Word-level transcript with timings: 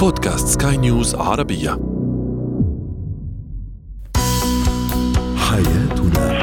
بودكاست 0.00 0.62
سكاي 0.62 0.76
نيوز 0.76 1.14
عربية. 1.14 1.78
حياتنا. 5.36 6.38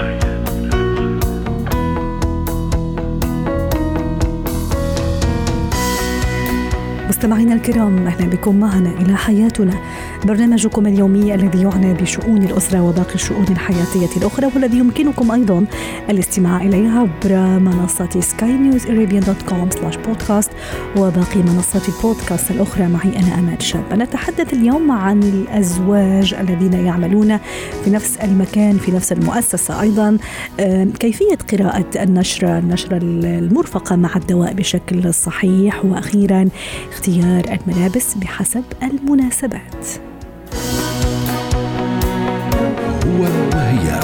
مستمعينا 7.10 7.54
الكرام 7.54 8.08
أهلا 8.08 8.30
بكم 8.30 8.60
معنا 8.60 8.90
إلى 8.90 9.16
حياتنا. 9.18 9.82
برنامجكم 10.26 10.88
اليومي 10.88 11.36
الذي 11.36 11.62
يعنى 11.62 11.94
بشؤون 11.94 12.44
الأسرة 12.44 12.82
وباقي 12.82 13.16
الشؤون 13.16 13.46
الحياتية 13.50 14.18
الأخرى 14.18 14.50
والذي 14.56 14.78
يمكنكم 14.78 15.32
أيضا 15.32 15.66
الاستماع 16.10 16.62
اليه 16.62 16.90
عبر 16.90 17.60
منصة 17.60 18.10
سكاي 18.20 18.52
نيوز 18.52 18.86
dot 19.26 19.42
com 19.50 19.70
slash 19.70 19.98
podcast 19.98 20.52
وباقي 20.98 21.40
منصات 21.40 21.82
البودكاست 21.90 22.52
الأخرى. 22.52 22.88
معي 22.88 23.20
أنا 23.20 23.40
امال 23.40 23.62
شاب. 23.62 23.94
نتحدث 23.94 24.54
اليوم 24.54 24.92
عن 24.92 25.24
الأزواج 25.24 26.34
الذين 26.34 26.74
يعملون 26.74 27.38
في 27.84 27.90
نفس 27.90 28.18
المكان 28.18 28.78
في 28.78 28.92
نفس 28.92 29.12
المؤسسة. 29.12 29.82
أيضا 29.82 30.18
كيفية 31.00 31.38
قراءة 31.52 32.04
النشره 32.04 32.60
النشره 32.60 33.00
المرفقة 33.04 33.96
مع 33.96 34.16
الدواء 34.16 34.54
بشكل 34.54 35.14
صحيح؟ 35.14 35.86
وأخيرا 35.86 36.50
اختيار 36.92 37.60
الملابس 37.68 38.14
بحسب 38.14 38.64
المناسبات. 38.84 40.15
وهي 43.20 44.00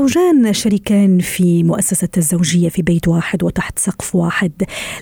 الزوجان 0.00 0.52
شريكان 0.52 1.18
في 1.18 1.62
مؤسسة 1.62 2.08
الزوجية 2.16 2.68
في 2.68 2.82
بيت 2.82 3.08
واحد 3.08 3.42
وتحت 3.42 3.78
سقف 3.78 4.14
واحد. 4.14 4.52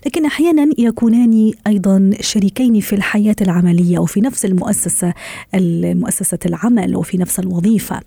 لكن 0.06 0.26
أحيانا 0.26 0.70
يكونان 0.78 1.52
أيضا 1.66 2.10
شريكين 2.20 2.80
في 2.80 2.92
الحياة 2.92 3.36
العملية 3.42 3.98
وفي 3.98 4.20
نفس 4.20 4.44
المؤسسة 4.44 5.14
مؤسسة 5.54 6.38
العمل 6.46 6.96
وفي 6.96 7.18
نفس 7.18 7.38
الوظيفة. 7.38 8.00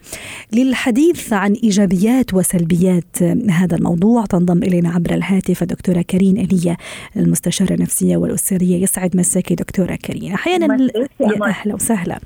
للحديث 0.54 1.34
عن 1.34 1.54
إيجابيات 1.54 2.34
وسلبيات 2.34 3.24
هذا 3.50 3.76
الموضوع 3.76 4.26
تنضم 4.26 4.64
إلينا 4.64 4.90
عبر 4.90 5.14
الهاتف 5.14 5.62
الدكتورة 5.62 6.02
كريم 6.02 6.38
إلية 6.38 6.78
المستشارة 7.18 7.74
النفسية 7.74 8.18
والأسرية. 8.18 8.84
يسعد 8.84 9.18
مساكي 9.18 9.56
دكتورة 9.56 9.96
كريم. 9.96 10.34
أحيانا 10.34 10.78
يا 11.20 11.46
أهلا 11.46 11.76
وسهلا. 11.76 12.20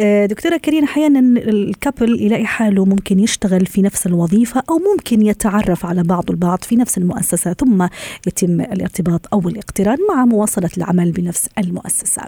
دكتورة 0.00 0.56
كريم 0.56 0.84
أحيانا 0.84 1.40
الكابل 1.40 2.20
يلاقي 2.20 2.46
حاله 2.46 2.84
ممكن 2.84 3.20
يشتغل 3.20 3.66
في 3.66 3.82
نفس 3.82 4.06
الوظيفة 4.06 4.62
أو 4.70 4.78
ممكن 4.78 5.26
يتعرف 5.26 5.86
على 5.86 6.02
بعض 6.02 6.30
البعض 6.30 6.58
في 6.64 6.76
نفس 6.76 6.98
المؤسسة 6.98 7.52
ثم 7.52 7.86
يتم 8.26 8.60
الارتباط 8.60 9.20
أو 9.32 9.48
الاقتران 9.48 9.98
مع 10.14 10.24
مواصلة 10.24 10.70
العمل 10.78 11.12
بنفس 11.12 11.48
المؤسسة. 11.58 12.22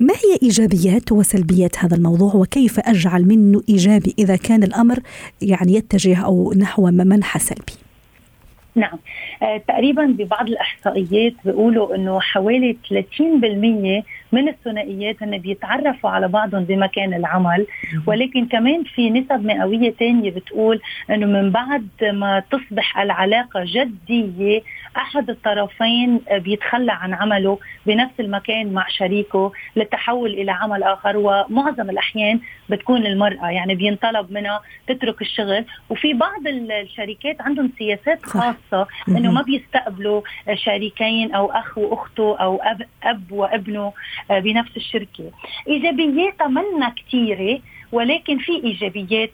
ما 0.00 0.14
هي 0.14 0.38
إيجابيات 0.42 1.12
وسلبيات 1.12 1.84
هذا 1.84 1.96
الموضوع؟ 1.96 2.34
وكيف 2.34 2.80
أجعل 2.80 3.24
منه 3.28 3.62
إيجابي 3.68 4.14
إذا 4.18 4.36
كان 4.36 4.62
الأمر 4.62 4.98
يعني 5.42 5.74
يتجه 5.74 6.16
أو 6.16 6.52
نحو 6.56 6.90
منحى 6.90 7.38
سلبي؟ 7.38 7.72
نعم. 8.74 8.98
آه 9.42 9.62
تقريبا 9.68 10.06
ببعض 10.06 10.48
الأحصائيات 10.48 11.32
بيقولوا 11.44 11.94
إنه 11.94 12.20
حوالي 12.20 12.76
30% 12.88 14.04
من 14.32 14.48
الثنائيات 14.48 15.22
هن 15.22 15.38
بيتعرفوا 15.38 16.10
على 16.10 16.28
بعضهم 16.28 16.64
بمكان 16.64 17.14
العمل. 17.14 17.66
ولكن 18.06 18.46
كمان 18.46 18.84
في 18.84 19.10
نسب 19.10 19.44
مئوية 19.44 19.90
ثانية 19.90 20.30
بتقول 20.30 20.80
إنه 21.10 21.26
من 21.26 21.50
بعد 21.50 21.88
ما 22.02 22.42
تصبح 22.50 22.98
العلاقة 22.98 23.64
جدية 23.66 24.62
أحد 24.96 25.30
الطرفين 25.30 26.20
بيتخلى 26.32 26.92
عن 26.92 27.14
عمله 27.14 27.58
بنفس 27.86 28.20
المكان 28.20 28.72
مع 28.72 28.86
شريكه 28.88 29.52
للتحول 29.76 30.30
إلى 30.30 30.52
عمل 30.52 30.82
آخر. 30.82 31.16
ومعظم 31.16 31.90
الأحيان 31.90 32.40
بتكون 32.68 33.06
المراه 33.06 33.50
يعني 33.50 33.74
بينطلب 33.74 34.32
منها 34.32 34.60
تترك 34.86 35.22
الشغل. 35.22 35.64
وفي 35.90 36.14
بعض 36.14 36.46
الشركات 36.46 37.42
عندهم 37.42 37.72
سياسات 37.78 38.22
خاصة 38.22 38.86
إنه 39.08 39.32
ما 39.32 39.42
بيستقبلوا 39.42 40.22
شريكين 40.54 41.34
أو 41.34 41.50
أخ 41.50 41.78
وأخته 41.78 42.36
أو 42.38 42.56
اب 42.56 42.82
أب 43.02 43.32
وابنه. 43.32 43.92
بنفس 44.30 44.76
الشركة. 44.76 45.30
ايجابياتها 45.68 46.46
منا 46.46 46.88
كثيره 46.96 47.60
ولكن 47.92 48.38
في 48.38 48.52
إيجابيات 48.64 49.32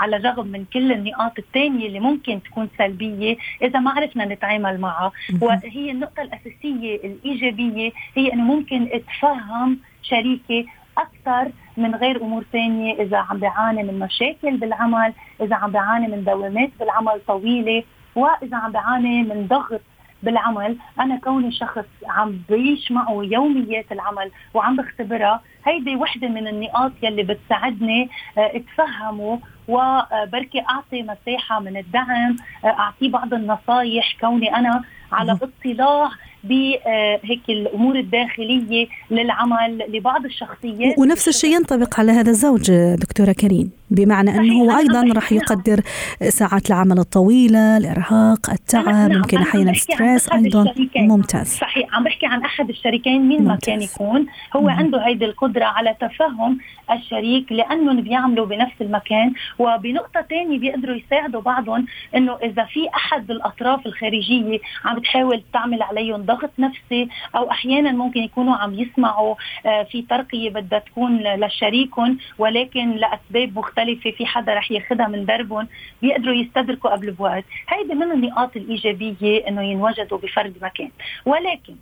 على 0.00 0.16
الرغم 0.16 0.46
من 0.46 0.64
كل 0.72 0.92
النقاط 0.92 1.38
الثانية 1.38 1.86
اللي 1.86 2.00
ممكن 2.00 2.42
تكون 2.42 2.68
سلبية 2.78 3.36
إذا 3.62 3.80
ما 3.80 3.90
عرفنا 3.90 4.24
نتعامل 4.24 4.80
معها. 4.80 5.12
وهي 5.42 5.90
النقطة 5.90 6.22
الأساسية 6.22 6.96
الإيجابية 6.96 7.92
هي 8.14 8.32
إنه 8.32 8.42
ممكن 8.42 8.88
اتفهم 8.92 9.78
شريكي 10.02 10.66
أكثر 10.98 11.50
من 11.76 11.94
غير 11.94 12.22
أمور 12.22 12.44
ثانية 12.52 13.02
إذا 13.02 13.16
عم 13.16 13.38
بيعاني 13.38 13.82
من 13.82 13.98
مشاكل 13.98 14.56
بالعمل 14.56 15.12
إذا 15.42 15.56
عم 15.56 15.72
بيعاني 15.72 16.08
من 16.08 16.24
دوامات 16.24 16.70
بالعمل 16.80 17.20
طويلة 17.26 17.82
وإذا 18.14 18.56
عم 18.56 18.72
بيعاني 18.72 19.22
من 19.22 19.46
ضغط 19.46 19.80
بالعمل. 20.22 20.76
أنا 21.00 21.16
كوني 21.16 21.52
شخص 21.52 21.84
عم 22.08 22.38
بعيش 22.50 22.92
معه 22.92 23.20
يوميات 23.24 23.92
العمل 23.92 24.30
وعم 24.54 24.76
بختبرها 24.76 25.40
هيدي 25.66 25.96
وحدة 25.96 26.28
من 26.28 26.48
النقاط 26.48 26.92
يلي 27.02 27.22
بتساعدني 27.22 28.10
أتفهمه 28.38 29.40
وبركي 29.68 30.60
أعطي 30.70 31.02
مساحة 31.02 31.60
من 31.60 31.76
الدعم 31.76 32.36
أعطيه 32.64 33.10
بعض 33.10 33.34
النصائح 33.34 34.16
كوني 34.20 34.56
أنا 34.56 34.84
على 35.12 35.32
اطلاع 35.32 36.10
بهيك 36.48 37.40
الأمور 37.48 37.96
الداخلية 37.96 38.86
للعمل 39.10 39.84
لبعض 39.88 40.24
الشخصيات. 40.24 40.98
ونفس 40.98 41.28
الشيء 41.28 41.54
ينطبق 41.56 42.00
على 42.00 42.12
هذا 42.12 42.30
الزوج 42.30 42.72
دكتورة 42.94 43.32
كريم 43.32 43.70
بمعنى 43.90 44.30
أنه 44.30 44.62
هو 44.62 44.78
أيضا 44.78 45.12
راح 45.14 45.32
يقدر 45.32 45.80
ساعات 46.28 46.70
العمل 46.70 46.98
الطويلة 46.98 47.76
الإرهاق 47.76 48.50
التعب 48.50 49.12
ممكن 49.12 49.36
أحيانا 49.36 49.72
ستريس 49.72 50.32
أيضا 50.32 50.74
ممتاز. 50.96 51.46
صحيح 51.46 51.96
عم 51.96 52.04
بحكي 52.04 52.26
عن 52.26 52.42
أحد 52.42 52.68
الشريكين 52.68 53.28
مين 53.28 53.44
ما 53.44 53.56
كان 53.56 53.82
يكون. 53.82 54.26
هو 54.56 54.60
مم. 54.60 54.68
عنده 54.68 55.06
هيدي 55.06 55.24
القدرة 55.24 55.64
على 55.64 55.96
تفهم 56.00 56.58
الشريك 56.90 57.52
لأنهم 57.52 58.00
بيعملوا 58.00 58.46
بنفس 58.46 58.74
المكان 58.80 59.32
وبنقطة 59.58 60.22
ثانية 60.30 60.58
بيقدروا 60.58 60.96
يساعدوا 60.96 61.40
بعضهم 61.40 61.86
إنه 62.16 62.36
إذا 62.42 62.64
في 62.64 62.88
أحد 62.94 63.30
الأطراف 63.30 63.86
الخارجية 63.86 64.58
عم 64.84 64.98
بتحاول 64.98 65.42
تعمل 65.52 65.82
عليهم 65.82 66.22
ضغط 66.22 66.35
نفسي 66.58 67.08
أو 67.36 67.50
أحيانا 67.50 67.92
ممكن 67.92 68.20
يكونوا 68.20 68.56
عم 68.56 68.74
يسمعوا 68.74 69.34
في 69.62 70.02
ترقية 70.10 70.50
بدها 70.50 70.78
تكون 70.78 71.22
لشريكهم 71.34 72.18
ولكن 72.38 72.90
لأسباب 72.90 73.58
مختلفة 73.58 74.10
في 74.10 74.26
حدا 74.26 74.54
رح 74.54 74.70
ياخذها 74.70 75.08
من 75.08 75.24
دربهم 75.24 75.68
بيقدروا 76.02 76.34
يستدركوا 76.34 76.90
قبل 76.90 77.10
بوقت. 77.10 77.44
هيدي 77.68 77.94
من 77.94 78.12
النقاط 78.12 78.56
الإيجابية 78.56 79.48
إنه 79.48 79.62
ينوجدوا 79.62 80.18
بفرد 80.18 80.54
مكان. 80.62 80.90
ولكن 81.26 81.74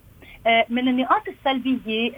من 0.69 0.89
النقاط 0.89 1.23
السلبية 1.29 2.11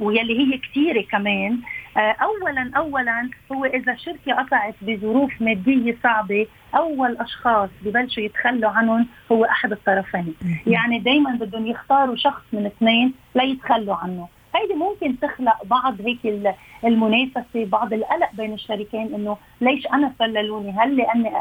واللي 0.00 0.38
هي 0.38 0.58
كثيرة 0.58 1.02
كمان 1.02 1.58
اولا 1.96 2.70
اولا 2.76 3.30
هو 3.52 3.64
إذا 3.64 3.96
شركه 3.96 4.32
قطعت 4.34 4.74
بظروف 4.82 5.42
مادية 5.42 5.96
صعبة 6.02 6.46
أول 6.74 7.16
أشخاص 7.16 7.70
ببلشوا 7.82 8.22
يتخلوا 8.22 8.70
عنهم 8.70 9.06
هو 9.32 9.44
أحد 9.44 9.72
الطرفين. 9.72 10.34
يعني 10.66 10.98
دائما 10.98 11.30
بدهم 11.30 11.66
يختاروا 11.66 12.16
شخص 12.16 12.42
من 12.52 12.66
اثنين 12.66 13.14
ليتخلوا 13.34 13.94
عنه. 13.94 14.28
هيدي 14.56 14.74
ممكن 14.74 15.20
تخلق 15.20 15.64
بعض 15.64 16.00
هيك 16.00 16.54
المنافسة 16.84 17.44
بعض 17.54 17.92
القلق 17.92 18.28
بين 18.32 18.52
الشريكين 18.52 19.14
إنه 19.14 19.36
ليش 19.60 19.86
أنا 19.86 20.12
فللوني 20.18 20.70
هل 20.78 20.96
لأني 20.96 21.32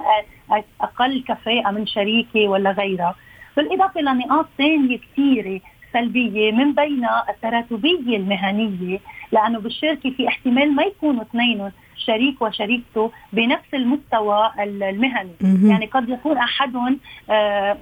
أقل 0.82 1.24
كفاءة 1.28 1.72
من 1.72 1.88
شريكي 1.88 2.48
ولا 2.48 2.72
غيرها؟ 2.72 3.16
بالإضافة 3.58 4.02
لنقاط 4.02 4.46
ثانية 4.58 4.98
كثيرة 4.98 5.62
سلبية 5.94 6.52
من 6.52 6.74
بينها 6.74 7.26
التراتبية 7.30 8.18
المهنية 8.18 9.00
لأنه 9.32 9.60
بالشركة 9.60 10.10
في 10.10 10.28
احتمال 10.28 10.76
ما 10.76 10.84
يكونوا 10.84 11.22
اثنينهم 11.22 11.72
شريك 11.98 12.42
وشريكته 12.42 13.12
بنفس 13.34 13.74
المستوى 13.74 14.52
المهني. 14.64 15.32
يعني 15.70 15.86
قد 15.86 16.10
يكون 16.10 16.38
أحدهم 16.38 17.00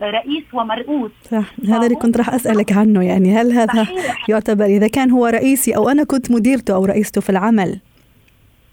رئيس 0.02 0.44
ومرؤوس. 0.54 1.12
صح 1.32 1.46
هذا 1.68 1.84
اللي 1.84 1.96
كنت 1.96 2.18
راح 2.18 2.30
أسألك 2.30 2.74
عنه 2.74 3.04
يعني 3.04 3.36
هل 3.38 3.52
هذا 3.52 3.84
صحيح. 3.84 4.30
يعتبر 4.30 4.66
إذا 4.66 4.88
كان 4.88 5.12
هو 5.12 5.26
رئيسي 5.26 5.76
أو 5.76 5.90
أنا 5.90 6.04
كنت 6.04 6.32
مديرته 6.32 6.74
أو 6.74 6.86
رئيسته 6.86 7.22
في 7.22 7.30
العمل؟ 7.30 7.80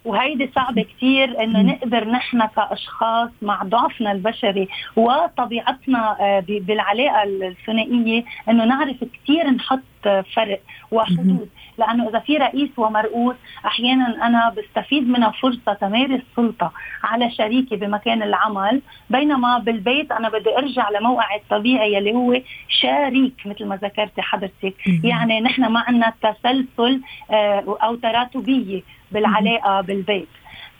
وهيدي 0.06 0.50
صعبة 0.54 0.82
كثير 0.82 1.42
إنه 1.42 1.62
نقدر 1.62 2.08
نحن 2.08 2.46
كأشخاص 2.46 3.30
مع 3.42 3.62
ضعفنا 3.62 4.12
البشري 4.12 4.68
وطبيعتنا 4.96 6.16
بالعلاقة 6.40 7.22
الثنائية 7.22 8.24
إنه 8.48 8.64
نعرف 8.64 8.96
كثير 9.04 9.50
نحط 9.50 9.80
فرق 10.34 10.60
وحدود. 10.90 11.48
لأنه 11.78 12.08
إذا 12.08 12.18
في 12.18 12.36
رئيس 12.36 12.70
ومرؤوس 12.76 13.36
أحيانا 13.66 14.26
أنا 14.26 14.54
بستفيد 14.56 15.08
منها 15.08 15.30
فرصة 15.30 15.72
تمارس 15.72 16.20
سلطة 16.36 16.72
على 17.04 17.30
شريكي 17.30 17.76
بمكان 17.76 18.22
العمل. 18.22 18.82
بينما 19.10 19.58
بالبيت 19.58 20.12
أنا 20.12 20.28
بدي 20.28 20.56
أرجع 20.58 20.90
لموقعي 20.90 21.36
الطبيعي 21.36 21.94
يلي 21.94 22.12
هو 22.12 22.40
شريك 22.68 23.34
مثل 23.46 23.64
ما 23.64 23.76
ذكرتي 23.76 24.22
حضرتك. 24.22 24.74
يعني 25.04 25.40
نحن 25.40 25.66
ما 25.66 25.80
عندنا 25.80 26.12
تسلسل 26.22 27.00
آه، 27.30 27.76
أو 27.82 27.94
تراتبية. 27.94 28.82
بالعلاقة 29.12 29.80
بالبيت. 29.80 30.28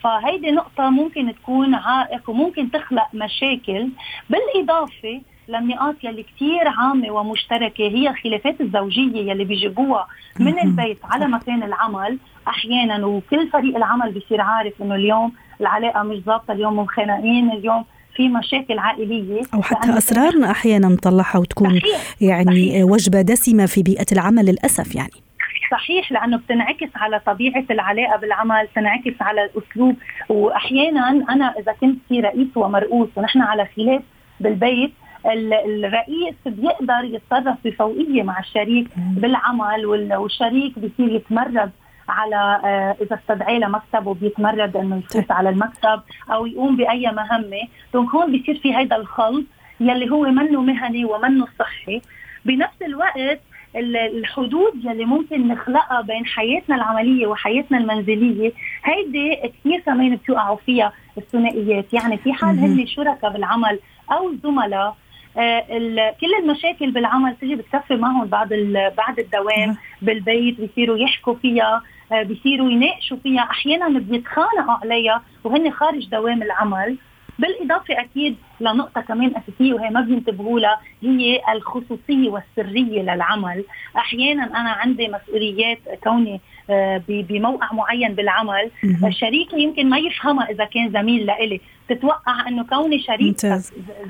فهيدي 0.03 0.51
نقطة 0.51 0.89
ممكن 0.89 1.33
تكون 1.35 1.75
عائق 1.75 2.29
وممكن 2.29 2.71
تخلق 2.71 3.07
مشاكل. 3.13 3.89
بالإضافة 4.29 5.21
للنقاط 5.49 5.95
يلي 6.03 6.23
كثير 6.23 6.67
عامة 6.67 7.11
ومشتركة 7.11 7.83
هي 7.83 8.09
الخلافات 8.09 8.61
الزوجية 8.61 9.31
يلي 9.31 9.43
بيجيبوها 9.43 10.07
من 10.39 10.59
البيت 10.59 10.99
على 11.03 11.27
مكان 11.27 11.63
العمل. 11.63 12.17
أحيانا 12.47 13.05
وكل 13.05 13.49
فريق 13.49 13.75
العمل 13.75 14.11
بيصير 14.11 14.41
عارف 14.41 14.73
إنه 14.81 14.95
اليوم 14.95 15.31
العلاقة 15.61 16.03
مش 16.03 16.17
ظابطة 16.17 16.51
اليوم 16.51 16.79
مخانقين 16.79 17.51
اليوم 17.51 17.85
في 18.15 18.29
مشاكل 18.29 18.79
عائلية. 18.79 19.41
أو 19.53 19.61
حتى 19.61 19.97
أسرارنا 19.97 20.51
أحيانا 20.51 20.87
نطلعها 20.87 21.37
وتكون 21.37 21.79
صحيح. 21.79 22.15
يعني 22.21 22.69
صحيح. 22.69 22.85
وجبة 22.85 23.21
دسمة 23.21 23.65
في 23.65 23.83
بيئة 23.83 24.05
العمل 24.11 24.45
للأسف 24.45 24.95
يعني. 24.95 25.26
صحيح 25.71 26.11
لأنه 26.11 26.37
بتنعكس 26.37 26.89
على 26.95 27.19
طبيعة 27.19 27.63
العلاقة 27.71 28.17
بالعمل 28.17 28.65
بتنعكس 28.65 29.21
على 29.21 29.43
الأسلوب. 29.45 29.95
واحيانا 30.29 31.09
أنا 31.09 31.53
إذا 31.59 31.71
كنت 31.71 31.99
في 32.09 32.19
رئيس 32.19 32.47
ومرؤوس 32.55 33.09
ونحن 33.15 33.41
على 33.41 33.67
خلاف 33.75 34.01
بالبيت 34.39 34.93
الرئيس 35.25 36.35
بيقدر 36.45 37.03
يتصرف 37.03 37.57
بفوقية 37.65 38.23
مع 38.23 38.39
الشريك 38.39 38.87
بالعمل 38.97 39.85
والشريك 39.85 40.79
بيصير 40.79 41.15
يتمرد 41.15 41.71
على 42.09 42.61
آه، 42.63 42.95
إذا 43.01 43.15
استدعي 43.15 43.59
لمكتب 43.59 44.07
وبيتمرد 44.07 44.75
إنه 44.75 44.97
يفوت 44.97 45.31
على 45.31 45.49
المكتب 45.49 46.01
أو 46.31 46.45
يقوم 46.45 46.75
بأي 46.75 47.11
مهمة، 47.11 47.61
دونك 47.93 48.09
هون 48.09 48.31
بيصير 48.31 48.57
في 48.57 48.77
هيدا 48.77 48.95
الخلط 48.95 49.45
يلي 49.79 50.11
هو 50.11 50.23
منه 50.23 50.61
مهني 50.61 51.05
ومنه 51.05 51.47
صحي، 51.59 52.01
بنفس 52.45 52.81
الوقت 52.81 53.39
الحدود 53.75 54.85
يلي 54.85 55.05
ممكن 55.05 55.47
نخلقها 55.47 56.01
بين 56.01 56.25
حياتنا 56.25 56.75
العملية 56.75 57.27
وحياتنا 57.27 57.77
المنزلية 57.77 58.51
هيدي 58.83 59.35
كثير 59.35 59.79
كمان 59.79 60.15
بتوقعوا 60.15 60.57
فيها 60.65 60.93
الثنائيات. 61.17 61.93
يعني 61.93 62.17
في 62.17 62.33
حال 62.33 62.59
هن 62.59 62.87
شركاء 62.87 63.33
بالعمل 63.33 63.79
أو 64.11 64.33
زملاء 64.43 64.95
آه 65.37 66.15
كل 66.21 66.33
المشاكل 66.43 66.91
بالعمل 66.91 67.35
تجي 67.41 67.55
بتكفي 67.55 67.95
معهم 67.95 68.25
بعد 68.25 68.49
بعد 68.97 69.19
الدوام 69.19 69.77
بالبيت 70.01 70.61
بيصيروا 70.61 70.97
يحكوا 70.97 71.33
فيها 71.35 71.81
آه 72.11 72.23
بيصيروا 72.23 72.69
يناقشوا 72.69 73.17
فيها. 73.23 73.41
أحيانا 73.41 73.99
بيتخانقوا 73.99 74.73
عليها 74.83 75.21
وهن 75.43 75.71
خارج 75.71 76.09
دوام 76.09 76.43
العمل. 76.43 76.97
بالإضافة 77.39 78.01
أكيد 78.01 78.35
لنقطة 78.59 79.01
كمان 79.01 79.31
أساسية 79.35 79.73
وهي 79.73 79.89
ما 79.89 80.01
بينتبهوا 80.01 80.59
لها 80.59 80.79
هي 81.01 81.41
الخصوصية 81.53 82.29
والسرية 82.29 83.01
للعمل، 83.01 83.63
أحيانا 83.97 84.43
أنا 84.43 84.69
عندي 84.69 85.07
مسؤوليات 85.07 85.79
كوني 86.03 86.41
آه، 86.69 87.01
بموقع 87.07 87.73
معين 87.73 88.13
بالعمل. 88.13 88.71
شريكي 89.09 89.59
يمكن 89.59 89.89
ما 89.89 89.97
يفهمها 89.97 90.49
إذا 90.49 90.65
كان 90.65 90.91
زميل 90.91 91.25
لإلي. 91.25 91.61
تتوقع 91.89 92.47
إنه 92.47 92.63
كوني 92.63 92.99
شريكتك 92.99 93.61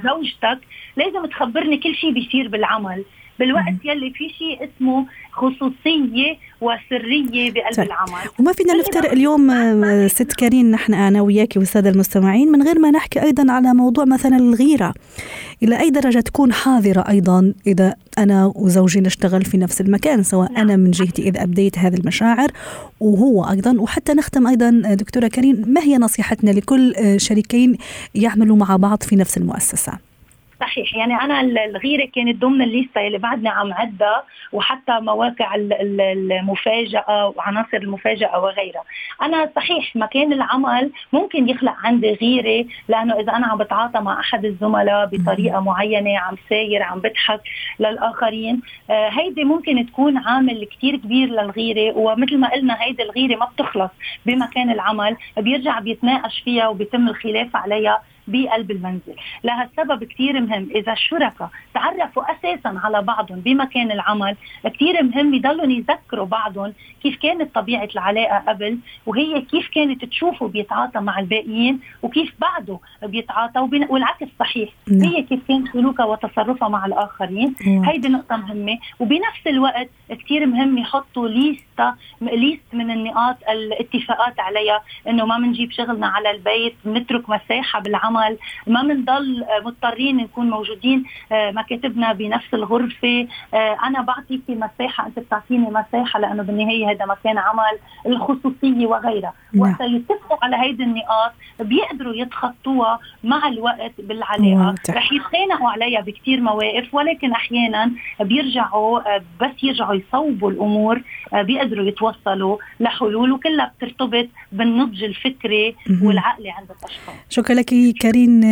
زوجتك 0.03 0.59
لازم 0.97 1.25
تخبرني 1.25 1.77
كل 1.77 1.95
شيء 1.95 2.11
بيصير 2.11 2.47
بالعمل. 2.47 3.03
بالوقت 3.39 3.85
يلي 3.85 4.11
في 4.11 4.29
شيء 4.29 4.69
اسمه 4.69 5.05
خصوصية 5.31 6.37
وسرية 6.61 7.51
بقلب 7.51 7.75
طيب. 7.75 7.85
العمل. 7.85 8.29
وما 8.39 8.53
فينا 8.53 8.73
نفترق 8.73 9.11
اليوم 9.11 9.51
آه، 9.51 10.07
ست 10.07 10.33
كارين 10.33 10.71
نحن 10.71 10.93
أنا 10.93 11.21
وياك 11.21 11.53
والساده 11.55 11.89
المستمعين. 11.89 12.51
من 12.51 12.63
غير 12.63 12.79
ما 12.79 12.91
نحكي 12.91 13.23
أيضا 13.23 13.51
على 13.51 13.73
موضوع 13.73 14.05
مثلا 14.05 14.37
الغيرة 14.37 14.93
إلى 15.63 15.79
أي 15.79 15.89
درجة 15.89 16.19
تكون 16.19 16.53
حاضرة 16.53 17.01
أيضا 17.09 17.53
إذا 17.67 17.95
أنا 18.17 18.51
وزوجي 18.55 19.01
نشتغل 19.01 19.45
في 19.45 19.57
نفس 19.57 19.81
المكان 19.81 20.23
سواء 20.23 20.51
نعم. 20.51 20.61
أنا 20.61 20.75
من 20.75 20.91
جهتي 20.91 21.21
إذا 21.21 21.43
أبديت 21.43 21.77
هذه 21.77 21.95
المشاعر 21.95 22.51
وهو 22.99 23.43
أيضا. 23.43 23.79
وحتى 23.79 24.13
نختم 24.13 24.47
أيضا 24.47 24.81
آه، 24.85 24.93
دكتورة 24.93 25.27
كريم 25.27 25.63
ما 25.67 25.81
هي 25.81 25.97
نصيحتنا 25.97 26.51
لكل 26.51 26.93
آه، 26.95 27.17
شريكين 27.17 27.77
يعملوا 28.15 28.55
مع 28.55 28.75
بعض 28.75 29.03
في 29.03 29.15
نفس 29.15 29.37
المؤسسة؟ 29.37 30.06
صحيح. 30.61 30.95
يعني 30.95 31.13
أنا 31.15 31.41
الغيره 31.41 32.05
كانت 32.15 32.41
ضمن 32.41 32.61
الليستة 32.61 33.07
اللي 33.07 33.17
بعدنا 33.17 33.49
عم 33.49 33.73
عدها 33.73 34.23
وحتى 34.51 34.99
مواقع 34.99 35.55
المفاجأة 35.55 37.33
وعناصر 37.35 37.77
المفاجأة 37.77 38.39
وغيرها. 38.39 38.83
أنا 39.21 39.49
صحيح 39.55 39.95
مكان 39.95 40.33
العمل 40.33 40.91
ممكن 41.13 41.49
يخلق 41.49 41.73
عندي 41.83 42.13
غيرة 42.13 42.65
لأنه 42.87 43.19
إذا 43.19 43.33
أنا 43.33 43.47
عم 43.47 43.57
بتعاطى 43.57 43.99
مع 43.99 44.19
أحد 44.19 44.45
الزملاء 44.45 45.05
بطريقة 45.05 45.59
معينة 45.59 46.19
عم 46.19 46.35
ساير 46.49 46.83
عم 46.83 46.99
بضحك 46.99 47.41
للآخرين 47.79 48.61
آه، 48.89 49.09
هيدي 49.09 49.43
ممكن 49.43 49.85
تكون 49.85 50.17
عامل 50.17 50.67
كثير 50.77 50.95
كبير 50.95 51.29
للغيرة 51.29 51.97
ومثل 51.97 52.37
ما 52.37 52.51
قلنا 52.53 52.83
هيدي 52.83 53.03
الغيرة 53.03 53.35
ما 53.35 53.45
بتخلص 53.45 53.91
بمكان 54.25 54.69
العمل 54.71 55.17
بيرجع 55.37 55.79
بيتناقش 55.79 56.39
فيها 56.39 56.67
وبيتم 56.67 57.07
الخلاف 57.07 57.55
عليها. 57.55 58.01
بقلب 58.27 58.71
المنزل. 58.71 59.15
لهالسبب 59.43 60.03
كثير 60.03 60.41
مهم. 60.41 60.69
إذا 60.75 60.93
الشركاء 60.93 61.49
تعرفوا 61.73 62.23
أساسا 62.31 62.79
على 62.83 63.01
بعضهم 63.01 63.39
بمكان 63.39 63.91
العمل 63.91 64.35
كثير 64.63 65.03
مهم 65.03 65.33
يضلوا 65.33 65.65
يذكروا 65.65 66.25
بعضهم 66.25 66.73
كيف 67.03 67.17
كانت 67.17 67.55
طبيعة 67.55 67.89
العلاقة 67.95 68.43
قبل 68.47 68.77
وهي 69.05 69.41
كيف 69.41 69.67
كانت 69.67 70.05
تشوفوا 70.05 70.47
بيتعاطى 70.47 70.99
مع 70.99 71.19
الباقيين 71.19 71.79
وكيف 72.03 72.33
بعده 72.39 72.79
بيتعاطى 73.03 73.59
والعكس 73.89 74.27
صحيح. 74.39 74.69
نعم. 74.87 75.09
هي 75.09 75.23
كيف 75.23 75.39
كان 75.47 75.65
سلوكها 75.73 76.05
وتصرفها 76.05 76.67
مع 76.69 76.85
الآخرين. 76.85 77.55
نعم. 77.67 77.83
هيدي 77.83 78.07
نقطة 78.07 78.37
مهمة. 78.37 78.77
وبنفس 78.99 79.47
الوقت 79.47 79.89
كثير 80.09 80.45
مهم 80.45 80.77
يحطوا 80.77 81.27
ليستا 81.27 81.95
ليست 82.21 82.63
من 82.73 82.91
النقاط 82.91 83.37
الاتفاقات 83.49 84.39
عليها 84.39 84.81
إنه 85.07 85.25
ما 85.25 85.37
بنجيب 85.37 85.71
شغلنا 85.71 86.07
على 86.07 86.31
البيت 86.31 86.75
بنترك 86.85 87.29
مساحة 87.29 87.79
بالعمل. 87.79 88.16
ما 88.67 88.83
بنضل 88.83 89.45
مضطرين 89.65 90.17
نكون 90.17 90.49
موجودين 90.49 91.03
آه، 91.31 91.51
مكاتبنا 91.51 92.13
بنفس 92.13 92.53
الغرفة. 92.53 93.27
آه، 93.53 93.77
أنا 93.83 94.01
بعطيكي 94.01 94.55
مساحة 94.55 95.07
أنت 95.07 95.19
بتعطيني 95.19 95.67
مساحة 95.69 96.19
لأنه 96.19 96.43
بالنهاية 96.43 96.91
هذا 96.91 97.05
مكان 97.05 97.37
عمل 97.37 97.77
الخصوصية 98.05 98.87
وغيرها. 98.87 99.33
نعم. 99.53 99.61
وقت 99.61 99.81
يتفقوا 99.81 100.37
على 100.41 100.55
هيدي 100.55 100.83
النقاط 100.83 101.31
بيقدروا 101.59 102.13
يتخطوها 102.15 102.99
مع 103.23 103.47
الوقت 103.47 103.93
بالعلاقة. 103.99 104.75
رح 104.89 105.11
يتخانقوا 105.11 105.69
عليها 105.69 106.01
بكثير 106.01 106.41
مواقف 106.41 106.93
ولكن 106.93 107.31
أحيانا 107.31 107.91
بيرجعوا 108.19 109.15
آه، 109.15 109.21
بس 109.41 109.63
يرجعوا 109.63 109.95
يصوبوا 109.95 110.51
الأمور 110.51 111.01
بيقدروا 111.33 111.85
يتوصلوا 111.85 112.57
لحلول 112.79 113.31
وكلها 113.31 113.71
بترتبط 113.77 114.27
بالنضج 114.51 115.03
الفكري 115.03 115.75
والعقلي 116.03 116.49
عند 116.49 116.67
الأشخاص. 116.71 117.15
شكرا 117.29 117.55
لك 117.55 117.73
كارين 118.07 118.43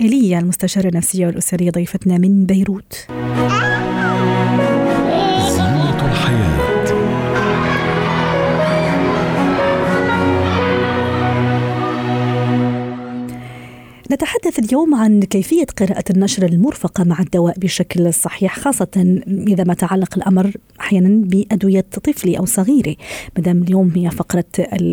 ايليا 0.00 0.38
المستشارة 0.38 0.88
النفسية 0.88 1.26
والأسرية 1.26 1.70
ضيفتنا 1.70 2.18
من 2.18 2.46
بيروت. 2.46 3.06
نتحدث 14.12 14.58
اليوم 14.58 14.94
عن 14.94 15.22
كيفية 15.22 15.66
قراءة 15.78 16.04
النشر 16.10 16.46
المرفقة 16.46 17.04
مع 17.04 17.20
الدواء 17.20 17.58
بشكل 17.58 18.14
صحيح 18.14 18.58
خاصة 18.58 19.22
إذا 19.28 19.64
ما 19.64 19.74
تعلق 19.74 20.16
الأمر 20.16 20.52
أحيانا 20.80 21.24
بأدوية 21.26 21.84
طفلي 22.04 22.38
أو 22.38 22.44
صغيري 22.44 22.96
مدام 23.38 23.62
اليوم 23.62 23.92
هي 23.96 24.10
فقرة 24.10 24.44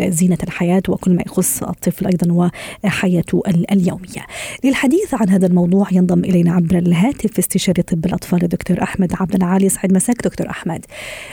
زينة 0.10 0.38
الحياة 0.44 0.82
وكل 0.90 1.16
ما 1.16 1.24
يخص 1.26 1.64
الطفل 1.64 2.06
أيضا 2.06 2.52
وحياته 2.84 3.44
اليومية. 3.48 4.26
للحديث 4.64 5.14
عن 5.14 5.30
هذا 5.30 5.48
الموضوع 5.48 5.88
ينضم 5.92 6.20
إلينا 6.20 6.54
عبر 6.54 6.78
الهاتف 6.78 7.40
استشاري 7.40 7.82
طب 7.82 8.06
الأطفال 8.06 8.44
الدكتور 8.44 8.84
أحمد 8.84 9.14
عبد 9.20 9.36
العالي. 9.36 9.70
سعد 9.70 9.94
مساك 9.94 10.24
دكتور 10.24 10.50
أحمد. 10.50 10.86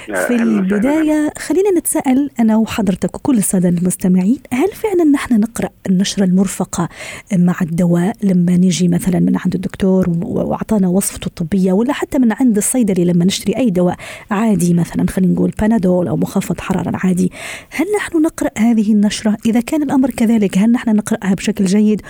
في 0.06 0.34
البداية 0.34 1.32
خلينا 1.38 1.70
نتساءل 1.78 2.30
أنا 2.40 2.56
وحضرتك 2.56 3.14
وكل 3.14 3.38
السادة 3.38 3.68
المستمعين 3.68 4.38
هل 4.52 4.68
فعلا 4.72 5.04
نحن 5.04 5.40
نقرأ 5.40 5.68
النشرة 5.86 6.24
المرفقة 6.24 6.88
مع 7.32 7.56
الدواء 7.68 8.16
لما 8.22 8.56
نجي 8.56 8.88
مثلا 8.88 9.20
من 9.20 9.36
عند 9.36 9.54
الدكتور 9.54 10.10
وأعطانا 10.22 10.88
وصفته 10.88 11.26
الطبية 11.26 11.72
ولا 11.72 11.92
حتى 11.92 12.18
من 12.18 12.32
عند 12.32 12.56
الصيدلي 12.56 13.04
لما 13.04 13.24
نشتري 13.24 13.56
أي 13.56 13.70
دواء 13.70 13.96
عادي 14.30 14.74
مثلا 14.74 15.06
خلينا 15.06 15.32
نقول 15.32 15.52
بانادول 15.60 16.08
أو 16.08 16.16
مخفض 16.16 16.60
حرارة 16.60 16.92
عادي 17.04 17.32
هل 17.70 17.86
نحن 17.96 18.22
نقرأ 18.22 18.50
هذه 18.58 18.92
النشرة؟ 18.92 19.36
إذا 19.46 19.60
كان 19.60 19.82
الأمر 19.82 20.10
كذلك 20.10 20.58
هل 20.58 20.72
نحن 20.72 20.96
نقرأها 20.96 21.34
بشكل 21.34 21.64
جيد؟ 21.64 22.02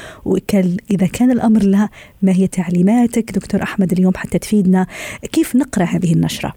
إذا 0.91 1.07
كان 1.07 1.31
الأمر 1.31 1.62
لا 1.62 1.88
ما 2.23 2.33
هي 2.33 2.47
تعليماتك 2.47 3.33
دكتور 3.33 3.62
أحمد 3.62 3.93
اليوم 3.93 4.12
حتى 4.17 4.38
تفيدنا؟ 4.38 4.87
كيف 5.33 5.57
نقرأ 5.57 5.85
هذه 5.85 6.12
النشرة؟ 6.12 6.55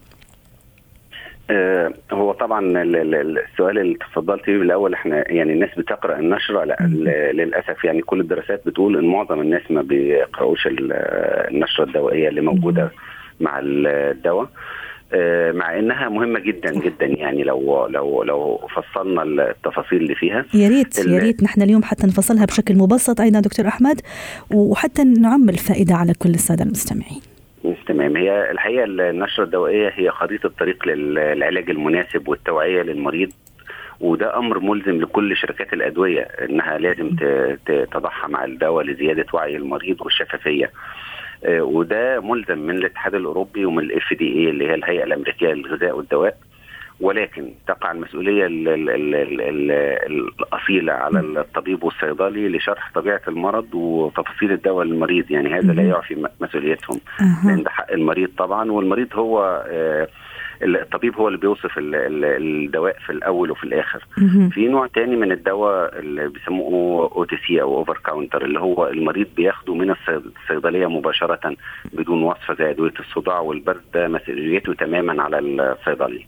آه، 1.50 1.94
هو 2.12 2.21
طبعا 2.52 2.84
السؤال 2.84 3.80
اللي 3.80 3.96
تفضلت 3.96 4.44
فيه 4.44 4.56
الأول 4.56 4.94
إحنا 4.94 5.32
يعني 5.32 5.54
الناس 5.54 5.70
بتقرأ 5.78 6.20
النشرة 6.20 6.64
لا 6.64 6.78
للأسف 7.34 7.84
يعني 7.84 8.02
كل 8.02 8.20
الدراسات 8.20 8.62
بتقول 8.66 8.98
إن 8.98 9.06
معظم 9.06 9.42
الناس 9.42 9.62
ما 9.70 9.82
بيقرأوش 9.82 10.68
النشرة 10.68 11.84
الدوائية 11.84 12.30
اللي 12.30 12.42
موجودة 12.42 12.92
مع 13.40 13.60
الدواء. 13.64 14.50
آه، 15.14 15.52
مع 15.52 15.80
إنها 15.80 16.10
مهمة 16.10 16.40
جدا 16.40 16.72
جدا 16.74 17.06
يعني 17.06 17.44
لو 17.44 17.88
لو 17.88 18.24
لو 18.24 18.68
فصلنا 18.76 19.24
التفاصيل 19.24 20.02
اللي 20.02 20.16
فيها. 20.16 20.46
يا 20.54 20.70
ريت 20.70 21.06
يا 21.08 21.20
ريت 21.20 21.44
نحن 21.44 21.62
اليوم 21.62 21.84
حتى 21.84 22.08
نفصلها 22.08 22.46
بشكل 22.46 22.76
مبسط 22.76 23.22
أيضا 23.22 23.40
دكتور 23.40 23.68
أحمد 23.68 24.02
وحتى 24.54 25.04
نعم 25.04 25.50
الفائدة 25.50 25.96
على 25.96 26.14
كل 26.14 26.30
السادة 26.30 26.64
المستمعين. 26.64 27.22
تمام. 27.88 28.18
هي 28.18 28.52
الحقيقة 28.52 28.84
النشرة 28.84 29.44
الدوائية 29.44 29.90
هي 29.96 30.12
خريطة 30.12 30.50
طريق 30.60 30.88
للعلاج 30.88 31.70
المناسب 31.70 32.28
والتوعية 32.28 32.82
للمريض 32.82 33.32
وده 34.00 34.38
أمر 34.38 34.60
ملزم 34.60 35.02
لكل 35.02 35.36
شركات 35.38 35.74
الأدوية 35.74 36.22
إنها 36.22 36.78
لازم 36.78 37.10
تضحى 37.92 38.28
مع 38.28 38.46
الدواء 38.46 38.86
لزيادة 38.86 39.26
وعي 39.34 39.56
المريض 39.56 40.02
والشفافية. 40.02 40.72
آه، 41.46 41.62
وده 41.62 42.20
ملزم 42.20 42.58
من 42.58 42.78
الاتحاد 42.78 43.16
الأوروبي 43.16 43.66
ومن 43.66 43.84
الاف 43.84 44.14
دي 44.14 44.34
اي 44.40 44.50
اللي 44.50 44.68
هي 44.68 44.74
الهيئة 44.74 45.04
الأمريكية 45.04 45.48
للغذاء 45.48 45.98
والدواء. 45.98 46.38
ولكن 47.02 47.52
تقع 47.68 47.92
المسؤولية 47.92 48.46
الأصيلة 50.10 50.94
على 50.94 51.20
الطبيب 51.20 51.84
والصيدلي 51.84 52.50
لشرح 52.50 52.92
طبيعة 52.96 53.22
المرض 53.28 53.74
وتفاصيل 53.76 54.52
الدواء 54.52 54.86
للمريض. 54.86 55.32
يعني 55.32 55.50
هذا 55.54 55.74
لا 55.74 55.84
يعفي 55.84 56.28
مسؤوليتهم. 56.42 57.00
لأن 57.46 57.64
ده 57.64 57.70
حق 57.70 57.92
المريض 57.92 58.30
طبعا 58.38 58.72
والمريض 58.72 59.08
هو 59.14 59.66
آه 59.68 60.08
الطبيب 60.64 61.16
هو 61.16 61.28
اللي 61.28 61.40
بيوصف 61.40 61.72
الدواء 61.78 62.96
في 63.06 63.10
الأول 63.12 63.52
وفي 63.52 63.64
الآخر. 63.64 64.06
في 64.52 64.68
نوع 64.68 64.88
تاني 64.88 65.16
من 65.16 65.32
الدواء 65.32 66.00
اللي 66.00 66.28
بيسموه 66.30 67.12
OTC 67.16 67.21
أو 67.21 67.24
over 67.24 67.98
counter 68.06 68.46
اللي 68.46 68.60
هو 68.60 68.88
المريض 68.88 69.28
بياخده 69.38 69.74
من 69.74 69.96
الصيدلية 70.10 70.88
مباشرة 70.90 71.56
بدون 71.94 72.24
وصفه 72.24 72.54
زي 72.54 72.70
أدوية 72.70 72.94
الصداع 73.00 73.40
والبرد 73.40 73.82
ده 73.94 74.08
مسؤوليته 74.08 74.74
تماما 74.74 75.24
على 75.24 75.40
الصيدلي. 75.40 76.26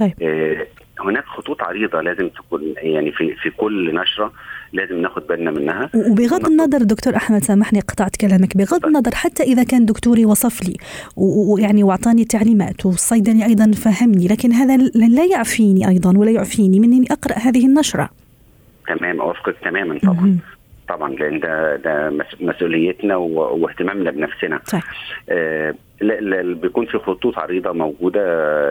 طيب. 0.00 0.12
آه 0.22 0.66
هناك 1.00 1.24
خطوط 1.24 1.62
عريضة 1.62 2.00
لازم 2.00 2.28
تكون 2.28 2.74
يعني 2.76 3.12
في 3.12 3.34
في 3.42 3.50
كل 3.50 3.94
نشرة 3.94 4.32
لازم 4.72 5.02
ناخد 5.02 5.26
بالنا 5.26 5.50
منها. 5.50 5.90
وبغض 5.94 6.46
النظر 6.46 6.78
دكتور 6.82 7.16
أحمد 7.16 7.42
سامحني 7.42 7.80
قطعت 7.80 8.16
كلامك. 8.16 8.56
بغض 8.56 8.86
النظر 8.86 9.14
حتى 9.14 9.42
إذا 9.42 9.62
كان 9.64 9.86
دكتوري 9.86 10.24
وصف 10.24 10.68
لي 10.68 10.76
ويعني 11.16 11.84
وأعطاني 11.84 12.24
تعليمات 12.24 12.86
والصيدلي 12.86 13.44
أيضا 13.44 13.72
فهمني 13.72 14.28
لكن 14.28 14.52
هذا 14.52 14.76
لا 14.94 15.24
يعفيني 15.24 15.88
أيضا 15.88 16.18
ولا 16.18 16.30
يعفيني 16.30 16.80
من 16.80 16.92
إني 16.92 17.06
أقرأ 17.10 17.38
هذه 17.38 17.66
النشرة. 17.66 18.10
تمام 18.88 19.20
أوافقك 19.20 19.56
تماما 19.64 19.98
طبعا. 19.98 20.38
طبعا 20.88 21.10
لأن 21.12 21.40
ده 21.40 21.76
ده 21.76 22.24
مسؤوليتنا 22.40 23.16
واهتمامنا 23.16 24.10
بنفسنا. 24.10 24.60
صح. 24.64 24.82
آه 25.28 25.74
بيكون 26.00 26.86
في 26.86 26.98
خطوط 26.98 27.38
عريضة 27.38 27.72
موجودة 27.72 28.20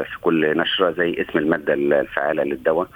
في 0.03 0.19
كل 0.21 0.57
نشرة 0.57 0.91
زي 0.91 1.15
اسم 1.21 1.39
المادة 1.39 1.73
الفعاله 1.73 2.43
للدواء. 2.43 2.87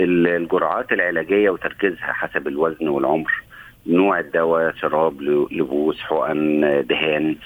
الجرعات 0.00 0.92
العلاجية 0.92 1.50
وتركيزها 1.50 2.12
حسب 2.12 2.48
الوزن 2.48 2.88
والعمر 2.88 3.32
نوع 3.86 4.18
الدواء 4.20 4.74
شراب 4.74 5.22
لبوس 5.52 6.00
حقن 6.00 6.60
دهان. 6.88 7.36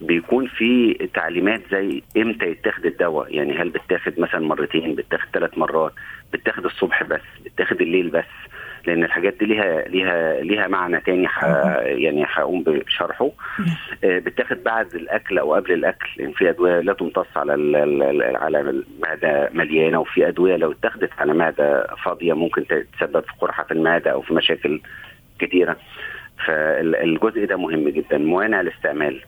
بيكون 0.00 0.46
في 0.46 0.94
تعليمات 1.14 1.60
زي 1.70 2.02
إمتى 2.16 2.46
يتاخد 2.46 2.86
الدواء 2.86 3.34
يعني 3.34 3.58
هل 3.58 3.68
بتاخد 3.68 4.20
مثلا 4.20 4.40
مرتين 4.40 4.94
بتاخد 4.94 5.28
ثلاث 5.34 5.58
مرات 5.58 5.92
بتاخد 6.32 6.64
الصبح 6.64 7.02
بس 7.02 7.20
بتاخد 7.44 7.80
الليل 7.80 8.08
بس. 8.08 8.24
لأن 8.86 9.04
الحاجات 9.04 9.34
دي 9.40 9.46
ليها 9.46 9.88
ليها 9.88 10.40
ليها 10.40 10.68
معنى 10.68 11.00
تاني 11.00 11.28
ح 11.28 11.44
يعني 11.82 12.24
هقوم 12.28 12.62
بشرحه. 12.62 13.30
آه، 14.04 14.18
بتاخد 14.18 14.64
بعد 14.64 14.94
الأكل 14.94 15.38
أو 15.38 15.54
قبل 15.54 15.72
الأكل 15.72 16.08
لأن 16.16 16.32
في 16.32 16.50
أدوية 16.50 16.80
لا 16.80 16.92
تمتص 16.92 17.26
على 17.36 17.52
على 18.36 18.60
المعده 18.60 19.50
مليانة 19.52 20.00
وفي 20.00 20.28
أدوية 20.28 20.56
لو 20.56 20.72
اتخذت 20.72 21.10
على 21.18 21.34
معدة 21.34 21.86
فاضية 22.04 22.32
ممكن 22.32 22.64
تسبب 22.98 23.20
في 23.20 23.32
قرحة 23.40 23.64
في 23.64 23.70
المعدة 23.72 24.10
أو 24.10 24.22
في 24.22 24.34
مشاكل 24.34 24.80
كثيره 25.38 25.76
فالجزء 26.46 27.44
ده 27.44 27.56
مهم 27.56 27.88
جدا. 27.88 28.18
موانع 28.18 28.60
الاستعمال. 28.60 29.22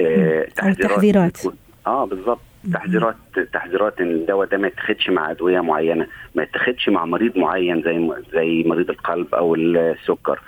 آه 0.00 0.46
تحذيرات 0.72 1.38
آه 1.86 2.04
بالظبط. 2.06 2.40
تحذيرات 2.72 3.16
تحذيرات 3.52 4.00
إن 4.00 4.10
الدواء 4.10 4.48
ده 4.48 4.58
ما 4.58 4.66
يتاخدش 4.66 5.10
مع 5.10 5.30
أدوية 5.30 5.60
معينة 5.60 6.06
ما 6.34 6.42
يتاخدش 6.42 6.88
مع 6.88 7.04
مريض 7.04 7.38
معين 7.38 7.82
زي 7.82 8.10
زي 8.32 8.62
مريض 8.66 8.90
القلب 8.90 9.34
أو 9.34 9.54
السكر. 9.54 10.40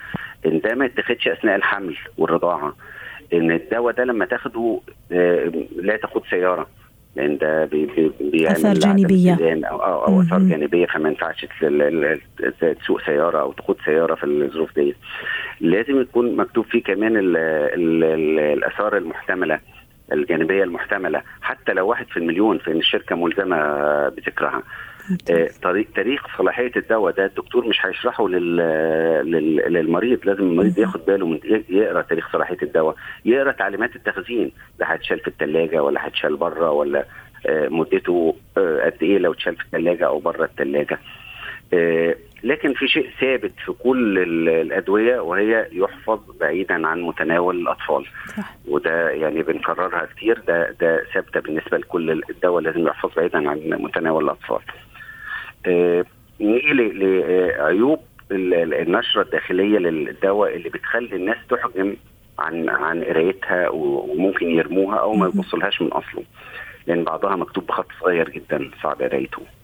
إن 0.47 0.61
ده 0.61 0.75
ما 0.75 0.85
يتاخدش 0.85 1.29
أثناء 1.29 1.57
الحمل 1.57 1.97
والرضاعة. 2.19 2.77
إن 3.33 3.51
الدواء 3.51 3.95
ده 3.95 4.05
لما 4.05 4.25
تاخده 4.25 4.81
آه، 5.13 5.53
لا 5.77 5.97
تاخد 5.97 6.23
سيارة 6.31 6.67
لأن 7.17 7.39
ده 7.39 7.65
بي 7.65 8.11
بيعمل 8.21 8.57
اثار 8.57 8.75
جانبية. 8.75 9.39
أو 9.71 9.77
أو, 9.77 10.07
أو 10.07 10.21
أثار 10.21 10.39
جانبية 10.39 10.87
فما 10.87 11.09
ينفعش 11.09 11.47
تسوق 12.81 13.01
سيارة 13.07 13.41
أو 13.41 13.53
تاخد 13.53 13.77
سيارة 13.85 14.15
في 14.15 14.25
الظروف 14.25 14.75
دي 14.75 14.95
لازم 15.61 16.01
يكون 16.01 16.37
مكتوب 16.37 16.65
فيه 16.65 16.83
كمان 16.83 17.13
الآثار 17.17 18.97
المحتملة. 18.97 19.61
الجانبية 20.13 20.65
المحتملة. 20.65 21.23
حتى 21.43 21.73
لو 21.73 21.89
واحد 21.89 22.07
في 22.07 22.17
المليون 22.17 22.59
فان 22.59 22.77
الشركة 22.77 23.17
ملزمة 23.17 23.57
بذكرها. 24.09 24.63
آه، 25.31 25.49
طريق 25.63 25.87
تاريخ 25.95 26.39
صلاحية 26.39 26.73
الدواء 26.77 27.15
ده 27.15 27.25
الدكتور 27.25 27.67
مش 27.69 27.77
هيشرحه 27.87 28.29
لل... 28.29 28.57
لل... 29.31 29.73
للمريض. 29.73 30.27
لازم 30.27 30.43
المريض 30.43 30.79
ياخد 30.79 31.01
باله 31.07 31.27
من 31.27 31.39
يقرأ 31.69 32.03
تاريخ 32.03 32.33
صلاحية 32.33 32.59
الدواء. 32.63 32.97
يقرأ 33.25 33.53
تعليمات 33.53 33.97
التخزين. 33.97 34.53
ده 34.79 34.87
هيتشال 34.87 35.21
في 35.21 35.29
الثلاجه 35.29 35.83
ولا 35.83 36.07
هيتشال 36.07 36.37
بره 36.37 36.71
ولا 36.71 37.05
آه، 37.47 37.69
مدته 37.69 38.35
آه، 38.59 38.81
قد 38.85 39.03
إيه 39.03 39.19
لو 39.19 39.33
اتشال 39.33 39.57
في 39.57 39.65
الثلاجه 39.65 40.07
أو 40.07 40.19
بره 40.19 40.45
الثلاجه 40.45 40.99
لكن 42.43 42.75
في 42.75 42.89
شيء 42.89 43.11
ثابت 43.21 43.53
في 43.67 43.73
كل 43.73 44.19
الأدوية 44.49 45.21
وهي 45.21 45.69
يحفظ 45.73 46.21
بعيدا 46.41 46.87
عن 46.87 47.01
متناول 47.03 47.57
الأطفال. 47.61 48.05
صح. 48.37 48.57
وده 48.69 49.11
يعني 49.11 49.43
بنكررها 49.43 50.07
كتير. 50.17 50.41
ده 50.49 50.71
ده 50.81 51.05
ثابتة 51.15 51.41
بالنسبة 51.41 51.79
لكل 51.79 52.23
الدواء 52.31 52.63
لازم 52.63 52.87
يحفظ 52.87 53.11
بعيدا 53.17 53.51
عن 53.51 53.59
متناول 53.81 54.25
الأطفال. 54.25 54.61
آه 55.67 56.05
نيجي 56.41 56.73
لعيوب 56.73 58.01
النشرة 58.31 59.23
الداخلية 59.23 59.79
للدواء 59.79 60.57
اللي 60.57 60.69
بتخلي 60.69 61.17
الناس 61.17 61.37
تحجم 61.51 61.97
عن 62.39 62.69
عن 62.69 63.05
قرايتها 63.05 63.69
وممكن 63.69 64.47
يرموها 64.51 64.97
أو 64.99 65.13
ما 65.13 65.27
يبصلهاش 65.27 65.83
من 65.83 65.89
أصله. 65.89 66.23
لأن 66.87 67.05
بعضها 67.05 67.37
مكتوب 67.37 67.67
بخط 67.67 67.87
صغير 68.01 68.29
جدا 68.29 68.71
صعب 68.83 69.03
قرايته. 69.03 69.43
آه 69.43 69.58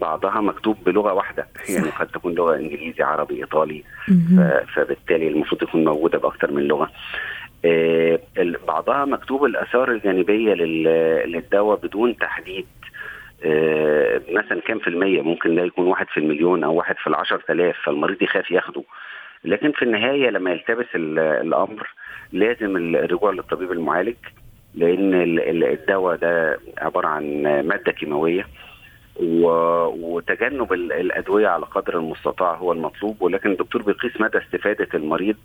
بعضها 0.00 0.40
مكتوب 0.40 0.76
بلغة 0.86 1.12
واحدة. 1.12 1.46
يعني 1.68 1.90
قد 1.90 2.06
تكون 2.06 2.34
لغة 2.34 2.56
إنجليزي 2.56 3.02
عربي 3.02 3.34
إيطالي. 3.34 3.82
فبالتالي 4.74 5.28
المفروض 5.28 5.60
تكون 5.60 5.84
موجودة 5.84 6.18
باكثر 6.18 6.50
من 6.52 6.62
لغة. 6.62 6.90
آه 7.64 8.18
بعضها 8.68 9.04
مكتوب 9.04 9.44
الآثار 9.44 9.90
الجانبية 9.90 10.54
للدواء 11.24 11.78
بدون 11.78 12.16
تحديد 12.16 12.66
آه 13.44 14.20
مثلا 14.32 14.60
كام 14.60 14.78
في 14.78 14.88
المية. 14.88 15.22
ممكن 15.22 15.54
ده 15.54 15.62
يكون 15.64 15.86
واحد 15.86 16.06
في 16.06 16.20
المليون 16.20 16.64
أو 16.64 16.74
واحد 16.74 16.96
في 16.96 17.06
العشر 17.06 17.40
تلاف 17.48 17.76
فالمريض 17.84 18.22
يخاف 18.22 18.50
ياخده. 18.50 18.82
لكن 19.44 19.72
في 19.72 19.82
النهاية 19.82 20.30
لما 20.30 20.50
يلتبس 20.50 20.86
الأمر 20.94 21.88
لازم 22.32 22.76
الرجوع 22.76 23.32
للطبيب 23.32 23.72
المعالج 23.72 24.16
لأن 24.74 25.14
الدواء 25.62 26.16
ده 26.16 26.58
عبارة 26.78 27.06
عن 27.06 27.42
مادة 27.42 27.92
كيماوية. 27.92 28.46
وتجنب 29.18 30.72
الأدوية 30.72 31.48
على 31.48 31.66
قدر 31.66 31.98
المستطاع 31.98 32.54
هو 32.54 32.72
المطلوب. 32.72 33.22
ولكن 33.22 33.50
الدكتور 33.50 33.82
بيقيس 33.82 34.20
مدى 34.20 34.38
استفادة 34.38 34.88
المريض 34.94 35.36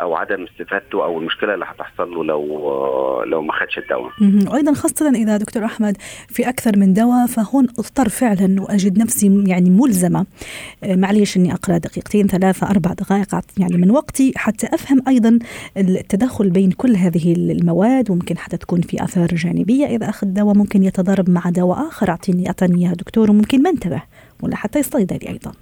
أو 0.00 0.14
عدم 0.16 0.44
استفادته 0.44 1.04
أو 1.04 1.18
المشكلة 1.18 1.54
اللي 1.54 1.64
هتحصل 1.68 2.10
له 2.14 2.24
لو 2.24 3.22
لو 3.24 3.42
ما 3.42 3.52
خدش 3.52 3.78
الدواء. 3.78 4.12
وأيضا 4.52 4.74
خاصة 4.74 5.10
إذا 5.10 5.36
دكتور 5.36 5.64
أحمد 5.64 5.96
في 6.28 6.48
أكثر 6.48 6.78
من 6.78 6.92
دواء 6.92 7.26
فهون 7.26 7.68
أضطر 7.78 8.08
فعلا 8.08 8.62
وأجد 8.62 8.98
نفسي 8.98 9.44
يعني 9.46 9.70
ملزمة. 9.70 10.26
آه، 10.84 10.96
معليش 10.96 11.36
إني 11.36 11.52
أقرأ 11.52 11.78
دقيقتين 11.78 12.26
ثلاثة 12.26 12.70
أربع 12.70 12.92
دقائق 12.92 13.40
يعني 13.58 13.76
من 13.76 13.90
وقتي 13.90 14.32
حتى 14.36 14.66
أفهم 14.66 15.02
أيضا 15.08 15.38
التداخل 15.76 16.50
بين 16.50 16.70
كل 16.70 16.96
هذه 16.96 17.32
المواد. 17.32 18.10
وممكن 18.10 18.38
حتى 18.38 18.56
تكون 18.56 18.80
في 18.80 19.04
آثار 19.04 19.26
جانبية. 19.26 19.86
إذا 19.86 20.08
أخذ 20.08 20.26
دواء 20.26 20.56
ممكن 20.56 20.82
يتضارب 20.82 21.30
مع 21.30 21.42
دواء 21.50 21.88
آخر. 21.88 22.10
اعطيني 22.10 22.46
أعطاني 22.46 22.86
اياه 22.86 22.94
دكتور 22.94 23.30
وممكن 23.30 23.62
ما 23.62 23.70
انتبه 23.70 24.02
ولا 24.42 24.56
حتى 24.56 24.78
الصيدلي 24.78 25.28
أيضا. 25.28 25.52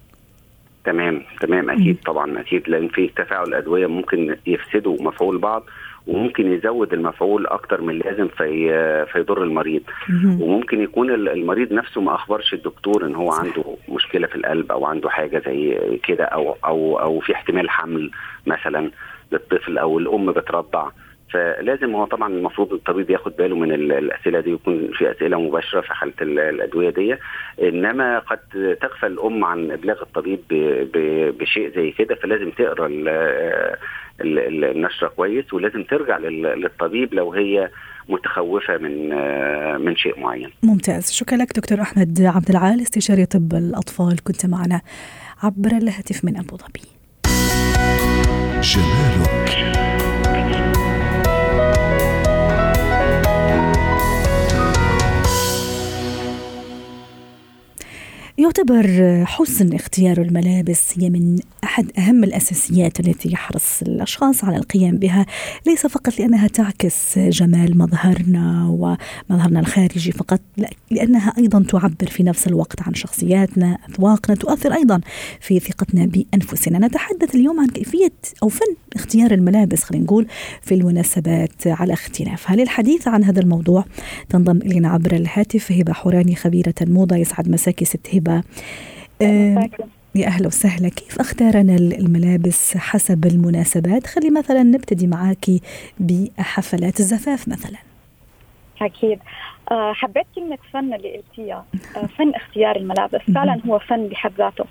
تمام 0.85 1.23
تمام 1.41 1.71
أكيد 1.71 1.97
طبعا 2.07 2.41
أكيد 2.41 2.69
لأن 2.69 2.89
في 2.89 3.09
تفاعل 3.17 3.55
أدوية 3.55 3.87
ممكن 3.87 4.37
يفسدوا 4.47 4.97
مفعول 5.03 5.39
بعض 5.39 5.63
وممكن 6.07 6.53
يزود 6.53 6.93
المفعول 6.93 7.47
أكتر 7.47 7.81
من 7.81 7.91
اللازم 7.91 8.29
في 8.29 9.07
فيضر 9.13 9.43
المريض. 9.43 9.83
وممكن 10.43 10.81
يكون 10.83 11.11
ال- 11.11 11.29
المريض 11.29 11.73
نفسه 11.73 12.01
ما 12.01 12.15
أخبرش 12.15 12.55
الدكتور 12.55 13.07
إن 13.07 13.15
هو 13.15 13.33
عنده 13.33 13.65
مشكلة 13.89 14.27
في 14.27 14.37
القلب 14.37 14.73
أو 14.73 14.87
عنده 14.87 15.11
حاجة 15.11 15.43
زي 15.47 15.79
كده 16.03 16.25
أو 16.25 16.57
أو 16.65 16.99
أو 17.01 17.21
في 17.21 17.33
احتمال 17.35 17.71
حمل 17.71 18.11
مثلا 18.47 18.91
للطفل 19.33 19.79
أو 19.79 19.99
الأم 19.99 20.33
بترضع. 20.33 20.89
فلازم 21.33 21.95
هو 21.95 22.05
طبعا 22.05 22.29
المفروض 22.33 22.73
الطبيب 22.73 23.11
ياخد 23.11 23.37
باله 23.37 23.57
من 23.57 23.73
ال- 23.73 23.93
الأسئلة 23.93 24.41
دي 24.41 24.53
ويكون 24.53 24.91
في 24.99 25.11
أسئلة 25.11 25.41
مباشرة 25.41 25.81
في 25.81 25.95
حالة 25.95 26.13
ال- 26.23 26.39
الأدوية 26.39 26.91
دي. 26.91 27.17
إنما 27.69 28.19
قد 28.19 28.39
تغفل 28.83 29.07
الأم 29.07 29.45
عن 29.45 29.71
إبلاغ 29.71 30.03
الطبيب 30.03 30.41
ب- 30.51 30.89
ب- 30.97 31.39
بشيء 31.39 31.73
زي 31.77 31.91
كده 31.91 32.15
فلازم 32.15 32.51
تقرأ 32.51 32.87
ال- 32.87 33.09
ال- 34.21 34.39
ال- 34.39 34.65
النشرة 34.65 35.09
كويس 35.09 35.55
ولازم 35.55 35.83
ترجع 35.83 36.19
لل- 36.19 36.43
للطبيب 36.61 37.15
لو 37.15 37.33
هي 37.33 37.71
متخوفة 38.09 38.77
من 38.79 39.09
من 39.85 39.97
شيء 39.97 40.21
معين. 40.21 40.51
ممتاز. 40.63 41.13
شكرا 41.13 41.39
لك 41.39 41.53
دكتور 41.57 41.81
أحمد 41.81 42.19
عبد 42.23 42.51
العال 42.51 42.81
استشاري 42.81 43.27
طب 43.27 43.53
الأطفال. 43.53 44.25
كنت 44.25 44.47
معنا 44.47 44.81
عبر 45.43 45.71
الهاتف 45.71 46.25
من 46.25 46.37
أبو 46.37 46.57
ظبي. 46.57 46.81
جمالك 48.63 49.51
يعتبر 58.41 58.85
حسن 59.27 59.75
اختيار 59.75 60.21
الملابس 60.21 60.99
هي 60.99 61.11
من 61.11 61.39
أحد 61.65 61.91
أهم 61.99 62.25
الأساسيات 62.25 63.01
التي 63.01 63.33
يحرص 63.33 63.83
الأشخاص 63.83 64.45
على 64.45 64.57
القيام 64.57 64.97
بها 64.97 65.27
ليس 65.67 65.87
فقط 65.87 66.19
لأنها 66.19 66.49
تعكس 66.49 67.19
جمال 67.19 67.79
مظهرنا 67.79 68.67
ومظهرنا 68.69 69.61
الخارجي 69.61 70.13
فقط 70.13 70.41
لا 70.57 70.71
لأنها 70.91 71.33
أيضا 71.39 71.63
تعبر 71.63 72.07
في 72.07 72.23
نفس 72.23 72.47
الوقت 72.47 72.83
عن 72.83 72.95
شخصياتنا 72.95 73.79
أذواقنا 73.91 74.37
تؤثر 74.37 74.75
أيضا 74.75 75.01
في 75.41 75.61
ثقتنا 75.61 76.07
بأنفسنا. 76.07 76.87
نتحدث 76.87 77.35
اليوم 77.35 77.61
عن 77.61 77.67
كيفية 77.67 78.13
أو 78.43 78.49
فن 78.49 78.75
اختيار 78.97 79.33
الملابس 79.33 79.83
خلينا 79.83 80.05
نقول 80.05 80.27
في 80.63 80.75
المناسبات 80.75 81.67
على 81.67 81.93
اختلافها 81.93 82.57
للحديث 82.57 83.09
عن 83.09 83.25
هذا 83.25 83.41
الموضوع 83.41 83.85
تنضم 84.29 84.57
إلينا 84.57 84.89
عبر 84.89 85.17
الهاتف؟ 85.17 85.73
هبة 85.73 85.93
حوراني 85.93 86.35
خبيرة 86.35 86.75
الموضه 86.83 87.17
يسعد 87.17 87.49
مساكي 87.49 87.85
ست 87.85 88.09
هبة. 88.15 88.30
آه، 89.23 89.69
يا 90.15 90.27
أهلا 90.27 90.47
وسهلا. 90.47 90.89
كيف 90.89 91.21
اختارنا 91.21 91.77
الملابس 91.77 92.77
حسب 92.77 93.25
المناسبات؟ 93.27 94.07
خلي 94.07 94.31
مثلا 94.31 94.63
نبتدي 94.63 95.07
معاكي 95.07 95.61
بحفلات 96.01 97.01
الزفاف 97.01 97.49
مثلا. 97.49 97.79
أكيد. 98.83 99.19
آه، 99.71 99.93
حبيت 99.93 100.27
كلمة 100.35 100.59
فن 100.73 100.95
اللي 100.95 101.17
قلتيها 101.17 101.65
آه، 101.97 102.07
فن 102.07 102.35
اختيار 102.35 102.77
الملابس. 102.77 103.21
فعلا 103.35 103.61
هو 103.67 103.79
فن 103.79 104.09
بحد 104.09 104.33
ذاته. 104.39 104.65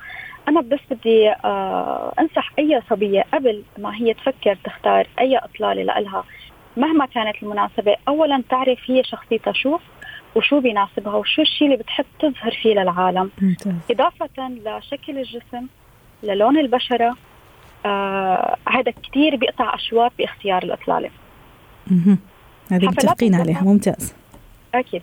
أنا 0.47 0.61
بس 0.61 0.79
بدي 0.91 1.29
آه، 1.29 2.13
أنصح 2.19 2.53
أي 2.59 2.81
صبية 2.89 3.25
قبل 3.33 3.63
ما 3.77 3.95
هي 3.95 4.13
تفكر 4.13 4.57
تختار 4.63 5.07
أي 5.19 5.37
إطلالة 5.37 5.83
لإلها 5.83 6.23
مهما 6.77 7.05
كانت 7.05 7.43
المناسبة. 7.43 7.95
أولا 8.07 8.43
تعرف 8.49 8.79
هي 8.87 9.03
شخصيتها 9.03 9.53
شو 9.53 9.77
وشو 10.35 10.59
بيناسبها 10.59 11.13
وشو 11.15 11.41
الشيء 11.41 11.67
اللي 11.67 11.77
بتحب 11.77 12.05
تظهر 12.19 12.51
فيه 12.61 12.73
للعالم. 12.73 13.31
ممتاز. 13.41 13.73
إضافة 13.91 14.29
لشكل 14.39 15.17
الجسم 15.17 15.67
للون 16.23 16.57
البشرة 16.57 17.15
آه 17.85 18.55
هذا 18.69 18.91
كتير 18.91 19.35
بيقطع 19.35 19.75
أشواط 19.75 20.11
باختيار 20.17 20.63
الإطلالة. 20.63 21.09
هذه 22.71 22.85
متفقين. 22.85 23.35
عليها. 23.35 23.63
ممتاز. 23.63 24.15
أكيد. 24.75 25.01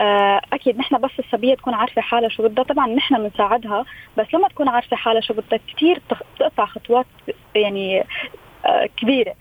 آه 0.00 0.40
أكيد. 0.52 0.78
نحن 0.78 0.98
بس 0.98 1.10
الصبية 1.18 1.54
تكون 1.54 1.74
عارفة 1.74 2.02
حالها 2.02 2.28
شو 2.28 2.42
بدها. 2.42 2.64
طبعا 2.64 2.86
نحن 2.86 3.28
بنساعدها 3.28 3.84
بس 4.18 4.26
لما 4.34 4.48
تكون 4.48 4.68
عارفة 4.68 4.96
حالها 4.96 5.20
شو 5.20 5.34
بدها 5.34 5.58
كثير 5.74 6.02
تقطع 6.38 6.66
خطوات 6.66 7.06
يعني 7.54 8.04
آه 8.66 8.88
كبيرة. 8.96 9.34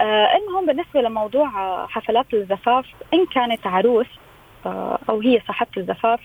آه 0.00 0.28
المهم 0.36 0.66
بالنسبة 0.66 1.00
لموضوع 1.00 1.48
حفلات 1.86 2.34
الزفاف 2.34 2.86
إن 3.14 3.26
كانت 3.26 3.66
عروس 3.66 4.06
أو 5.08 5.20
هي 5.20 5.40
صاحبة 5.48 5.70
الزفاف. 5.76 6.20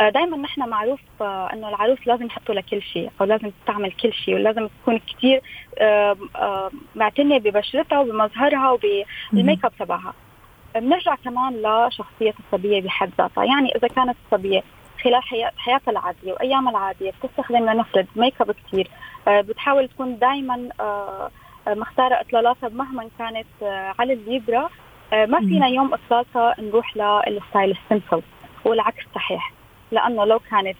آه 0.00 0.08
دائما 0.08 0.36
نحن 0.36 0.68
معروف 0.68 1.00
آه 1.20 1.52
إنه 1.52 1.68
العروس 1.68 1.98
لازم 2.06 2.26
يحطوا 2.26 2.54
لها 2.54 2.62
كل 2.62 2.82
شيء 2.82 3.10
أو 3.20 3.26
لازم 3.26 3.50
تعمل 3.66 3.92
كل 3.92 4.12
شيء 4.12 4.34
ولازم 4.34 4.68
تكون 4.82 4.98
كثير 4.98 5.40
آه 5.78 6.16
آه 6.36 6.70
معتنية 6.94 7.38
ببشرتها 7.38 7.98
وبمظهرها 7.98 8.70
وبال 8.70 9.10
make 9.10 9.64
up 9.64 9.72
تبعها. 9.78 10.14
بنرجع 10.74 11.14
كمان 11.14 11.62
لشخصية 11.62 12.34
الصبية 12.46 12.80
بحد 12.82 13.10
ذاتها. 13.18 13.44
يعني 13.44 13.76
إذا 13.76 13.88
كانت 13.88 14.16
الصبية 14.26 14.62
خلال 15.02 15.22
حياتها 15.56 15.90
العادية 15.90 16.32
وأيامها 16.32 16.70
العادية 16.70 17.12
بتستخدم 17.22 17.70
لنفرض 17.70 18.06
make 18.16 18.40
up 18.40 18.50
كثير 18.52 18.88
آه، 19.28 19.40
بتحاول 19.40 19.88
تكون 19.88 20.18
دائما 20.18 20.68
مختارة 21.68 22.20
إطلالاتها 22.20 22.68
مهما 22.68 23.08
كانت 23.18 23.46
آه، 23.62 23.94
على 23.98 24.12
الليبرا 24.12 24.64
آه، 24.64 24.68
ما 25.12 25.40
فينا 25.40 25.66
يوم 25.66 25.94
إطلالتها 25.94 26.54
نروح 26.58 26.96
لل 26.96 27.19
style 27.19 27.76
ال 27.84 27.89
simple 27.89 28.22
والعكس 28.64 29.04
صحيح 29.14 29.52
لأنه 29.92 30.24
لو 30.24 30.38
كانت 30.50 30.76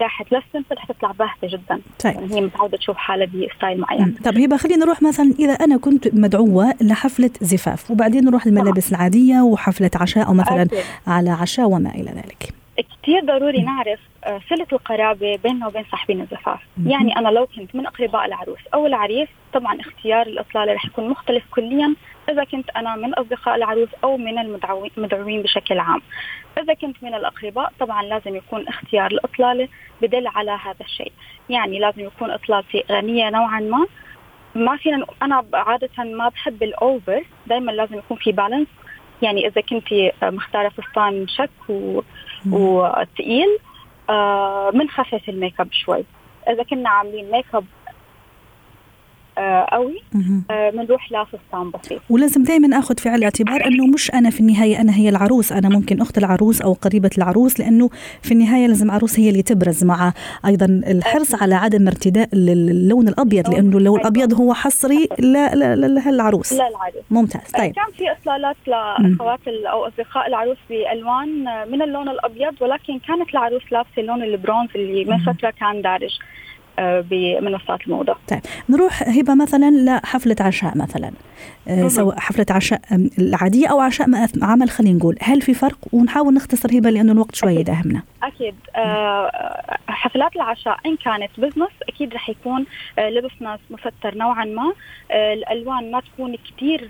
راحت 0.00 0.26
للسمبل 0.32 0.78
حتطلع 0.78 1.10
باهتة 1.10 1.48
جدا. 1.48 1.80
طيب. 2.04 2.14
يعني 2.14 2.34
هي 2.34 2.40
متعودة 2.40 2.76
تشوف 2.76 2.96
حالها 2.96 3.26
بستايل 3.26 3.80
معين. 3.80 4.14
طب 4.24 4.38
هبه 4.38 4.56
خلينا 4.56 4.84
نروح 4.84 5.02
مثلا 5.02 5.34
إذا 5.38 5.52
أنا 5.52 5.76
كنت 5.76 6.14
مدعوة 6.14 6.74
لحفلة 6.80 7.30
زفاف 7.40 7.90
وبعدين 7.90 8.24
نروح 8.24 8.46
الملابس 8.46 8.92
العادية 8.92 9.40
وحفلة 9.40 9.90
عشاء 9.94 10.26
أو 10.26 10.34
مثلا 10.34 10.62
أكيد. 10.62 10.78
على 11.06 11.30
عشاء 11.30 11.66
وما 11.66 11.90
إلى 11.90 12.10
ذلك. 12.10 12.54
كثير 13.02 13.24
ضروري 13.24 13.62
نعرف 13.62 14.00
آه، 14.24 14.40
صلة 14.50 14.66
القرابة 14.72 15.38
بيننا 15.44 15.66
وبين 15.66 15.84
صاحبين 15.90 16.20
الزفاف. 16.20 16.60
مهم. 16.76 16.90
يعني 16.90 17.16
أنا 17.16 17.28
لو 17.28 17.46
كنت 17.46 17.74
من 17.74 17.86
أقرباء 17.86 18.24
العروس 18.24 18.58
أو 18.74 18.86
العريس 18.86 19.28
طبعا 19.52 19.80
اختيار 19.80 20.26
الإطلالة 20.26 20.72
رح 20.72 20.84
يكون 20.84 21.08
مختلف 21.08 21.44
كليا 21.50 21.94
إذا 22.28 22.44
كنت 22.44 22.70
أنا 22.70 22.96
من 22.96 23.14
أصدقاء 23.14 23.54
العروس 23.54 23.88
أو 24.04 24.16
من 24.16 24.38
المدعوين 24.38 25.42
بشكل 25.42 25.78
عام. 25.78 26.02
إذا 26.58 26.74
كنت 26.74 26.96
من 27.02 27.14
الأقرباء 27.14 27.72
طبعا 27.80 28.02
لازم 28.02 28.36
يكون 28.36 28.68
اختيار 28.68 29.10
الإطلالة 29.10 29.68
بدل 30.02 30.26
على 30.26 30.50
هذا 30.50 30.80
الشيء. 30.80 31.12
يعني 31.50 31.78
لازم 31.78 32.00
يكون 32.00 32.30
إطلالتي 32.30 32.84
غنية 32.90 33.30
نوعا 33.30 33.60
ما. 33.60 33.86
ما 34.54 34.76
فينا 34.76 35.06
أنا 35.22 35.44
عادة 35.54 36.04
ما 36.04 36.28
بحب 36.28 36.62
ال 36.62 36.74
over 36.74 37.24
دائما 37.46 37.72
لازم 37.72 37.98
يكون 37.98 38.16
في 38.16 38.32
balance 38.32 38.68
يعني 39.22 39.46
إذا 39.46 39.60
كنت 39.60 40.12
مختارة 40.22 40.68
فستان 40.68 41.28
شك 41.28 41.50
و... 41.68 42.00
وثقيل 42.52 43.58
آه 44.10 44.70
بنخفف 44.70 45.28
ال 45.28 45.34
make 45.34 45.60
up 45.60 45.72
شوي. 45.72 46.04
إذا 46.48 46.62
كنا 46.62 46.88
عاملين 46.88 47.30
make 47.30 47.46
up 47.54 47.64
آه 47.64 47.81
قوي. 49.72 50.02
مهم. 50.12 50.42
آه 50.50 50.70
بنروح 50.70 51.12
لفستان 51.12 51.70
بسيط. 51.70 52.00
ولازم 52.10 52.42
دائما 52.42 52.78
آخذ 52.78 52.98
في 52.98 53.14
الاعتبار 53.14 53.66
أنه 53.66 53.86
مش 53.86 54.14
أنا 54.14 54.30
في 54.30 54.40
النهاية 54.40 54.80
أنا 54.80 54.96
هي 54.96 55.08
العروس. 55.08 55.52
أنا 55.52 55.68
ممكن 55.68 56.00
أخت 56.00 56.18
العروس 56.18 56.62
أو 56.62 56.72
قريبة 56.72 57.10
العروس 57.18 57.60
لأنه 57.60 57.90
في 58.22 58.32
النهاية 58.32 58.66
لازم 58.66 58.90
عروس 58.90 59.20
هي 59.20 59.28
اللي 59.30 59.42
تبرز 59.42 59.84
مع 59.84 60.12
أيضا 60.46 60.66
الحرص 60.66 61.42
على 61.42 61.54
عدم 61.54 61.86
ارتداء 61.88 62.28
اللون 62.32 63.08
الأبيض 63.08 63.50
لأنه 63.54 63.78
اللون 63.78 64.00
الأبيض 64.00 64.34
هو 64.34 64.54
حصري 64.54 65.08
لا 65.18 65.54
لا 65.54 65.76
للعروس 65.76 66.52
لا 66.52 66.68
العروس. 66.68 67.04
ممتاز. 67.10 67.54
آه 67.54 67.58
طيب. 67.58 67.72
كان 67.72 67.84
في 67.96 68.12
إطلالات 68.12 68.56
لاخوات 68.66 69.40
أو 69.48 69.86
أصدقاء 69.86 70.26
العروس 70.26 70.56
بألوان 70.70 71.48
آه، 71.48 71.64
من 71.64 71.82
اللون 71.82 72.08
الأبيض 72.08 72.54
ولكن 72.60 72.98
كانت 72.98 73.30
العروس 73.30 73.62
لابسة 73.72 73.90
اللون 73.98 74.22
البرونز 74.22 74.68
اللي 74.76 75.04
من 75.04 75.18
فترة 75.18 75.50
كان 75.50 75.82
دارج. 75.82 76.10
آه 76.20 76.51
بمنصات 76.78 77.80
الموضة. 77.86 78.16
طيب 78.28 78.40
نروح 78.68 79.02
هبة 79.02 79.34
مثلا 79.34 79.70
لحفلة 79.70 80.36
عشاء 80.40 80.76
مثلا. 80.78 81.12
آه. 81.68 81.88
سواء 81.88 82.18
حفلة 82.18 82.46
عشاء 82.50 82.80
آم، 82.92 83.10
العادية 83.18 83.66
أو 83.66 83.80
عشاء 83.80 84.06
عمل 84.42 84.70
خلينا 84.70 84.98
نقول. 84.98 85.16
هل 85.20 85.42
في 85.42 85.54
فرق؟ 85.54 85.78
ونحاول 85.92 86.34
نختصر 86.34 86.78
هبة 86.78 86.90
لأنه 86.90 87.12
الوقت 87.12 87.34
شوي 87.34 87.54
يداهمنا. 87.54 88.02
أكيد. 88.22 88.54
آه، 88.76 89.30
حفلات 89.88 90.36
العشاء 90.36 90.76
إن 90.86 90.96
كانت 90.96 91.30
business 91.38 91.70
أكيد 91.88 92.14
رح 92.14 92.28
يكون 92.28 92.64
آه، 92.98 93.10
لبسنا 93.10 93.58
مستر 93.70 94.14
نوعا 94.18 94.44
ما. 94.44 94.72
آه، 95.10 95.34
الألوان 95.34 95.90
ما 95.90 96.00
تكون 96.00 96.36
كثير 96.36 96.88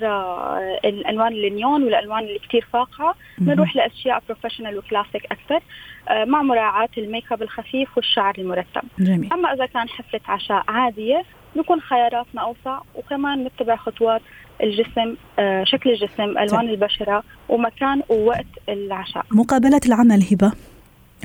الالوان 0.85 1.33
النيون 1.33 1.83
والألوان 1.83 2.19
اللي 2.23 2.39
كثير 2.49 2.67
فاقعة. 2.73 3.15
نروح 3.41 3.77
لأشياء 3.77 4.23
professional 4.29 4.79
و 4.79 4.84
classic 4.84 5.25
أكثر. 5.33 5.61
آه، 6.02 6.02
مع 6.13 6.43
مراعاة 6.43 6.89
ال 6.99 7.05
make 7.05 7.33
up 7.33 7.43
الخفيف 7.43 7.97
والشعر 7.97 8.35
المرتب. 8.39 8.83
جميل. 8.99 9.33
أما 9.33 9.53
إذا 9.53 9.67
كان 9.67 9.89
حفلة 9.89 10.21
عشاء 10.29 10.65
عادية 10.69 11.23
بيكون 11.57 11.81
خياراتنا 11.81 12.43
أوسع 12.43 12.79
وكمان 12.95 13.45
نتبع 13.45 13.77
خطوات 13.77 14.21
الجسم 14.63 15.17
آه، 15.39 15.65
شكل 15.65 15.91
الجسم 15.91 16.39
ألوان 16.39 16.69
البشرة 16.69 17.23
ومكان 17.49 18.03
ووقت 18.09 18.47
العشاء. 18.69 19.25
مقابلات 19.31 19.87
العمل 19.87 20.23
هبة 20.33 20.53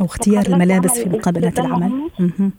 أو 0.02 0.06
اختيار 0.06 0.46
الملابس 0.46 1.04
في 1.04 1.10
مقابلات 1.10 1.60
العمل. 1.60 2.10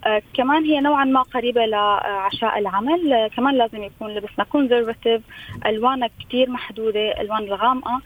آه 0.06 0.22
كمان 0.34 0.64
هي 0.64 0.80
نوعا 0.80 1.04
ما 1.04 1.22
قريبة 1.22 1.66
لعشاء 1.66 2.58
العمل. 2.58 3.12
آه 3.12 3.28
كمان 3.28 3.54
لازم 3.54 3.82
يكون 3.82 4.10
لبسنا 4.10 4.44
كونزرفتيف 4.44 5.22
ألوانها 5.66 6.08
كتير 6.20 6.50
محدودة 6.50 7.20
ألوان 7.20 7.42
الغامقة. 7.42 7.94
آه 7.94 8.00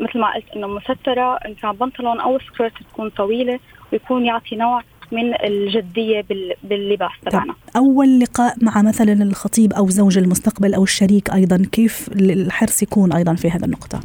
مثل 0.00 0.18
ما 0.20 0.34
قلت 0.34 0.56
إنه 0.56 0.66
مسترة 0.66 1.38
إن 1.46 1.54
كان 1.54 1.72
بنطلون 1.72 2.20
أو 2.20 2.38
سكرت 2.38 2.72
تكون 2.92 3.08
طويلة 3.08 3.58
ويكون 3.92 4.26
يعطي 4.26 4.56
نوع 4.56 4.80
من 5.12 5.34
الجدية 5.44 6.20
باللباس 6.64 7.10
تبعنا. 7.26 7.54
أول 7.76 8.20
لقاء 8.20 8.54
مع 8.62 8.82
مثلا 8.82 9.12
الخطيب 9.12 9.72
أو 9.72 9.86
زوج 9.86 10.18
المستقبل 10.18 10.74
أو 10.74 10.82
الشريك 10.82 11.34
أيضا 11.34 11.62
كيف 11.72 12.08
الحرص 12.12 12.82
يكون 12.82 13.12
أيضا 13.12 13.34
في 13.34 13.48
هذه 13.48 13.64
النقطة؟ 13.64 14.00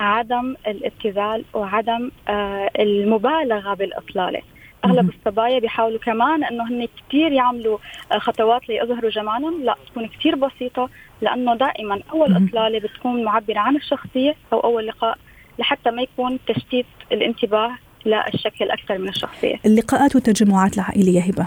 عدم 0.00 0.54
الابتذال 0.66 1.44
وعدم 1.54 2.10
آه 2.28 2.68
المبالغة 2.78 3.74
بالإطلالة. 3.74 4.40
اغلب 4.84 5.10
الصبايا 5.10 5.58
بيحاولوا 5.58 5.98
كمان 5.98 6.44
إنه 6.44 6.68
هن 6.68 6.88
كثير 7.08 7.32
يعملوا 7.32 7.78
آه، 8.12 8.18
خطوات 8.18 8.68
ليظهروا 8.68 9.10
جمالهم. 9.10 9.64
لا 9.64 9.76
تكون 9.86 10.08
كثير 10.08 10.34
بسيطة 10.34 10.88
لأنه 11.20 11.54
دائما 11.54 12.00
أول 12.12 12.36
أطلالة 12.36 12.78
بتكون 12.78 13.24
معبرة 13.24 13.58
عن 13.58 13.76
الشخصية 13.76 14.34
أو 14.52 14.60
أول 14.60 14.86
لقاء 14.86 15.18
لحتى 15.58 15.90
ما 15.90 16.02
يكون 16.02 16.38
تشتيت 16.46 16.86
الانتباه 17.12 17.70
للشكل 18.06 18.70
أكثر 18.70 18.98
من 18.98 19.08
الشخصية. 19.08 19.54
اللقاءات 19.66 20.14
والتجمعات 20.14 20.74
العائلية 20.74 21.20
هبة؟ 21.20 21.46